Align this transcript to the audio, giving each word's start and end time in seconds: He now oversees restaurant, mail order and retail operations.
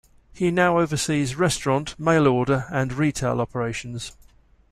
He 0.33 0.49
now 0.49 0.79
oversees 0.79 1.35
restaurant, 1.35 1.93
mail 1.99 2.27
order 2.27 2.65
and 2.71 2.91
retail 2.91 3.39
operations. 3.39 4.13